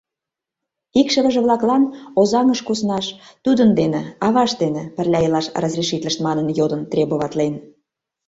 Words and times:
Икшывыже-влаклан 0.99 1.83
Озаҥыш 2.19 2.59
куснаш, 2.67 3.05
тудын 3.45 3.69
дене, 3.79 4.01
авашт 4.25 4.55
дене, 4.63 4.83
пырля 4.95 5.19
илаш 5.27 5.47
разрешитлышт 5.63 6.19
манын 6.25 6.47
йодын, 6.57 6.81
требоватлен. 6.91 7.53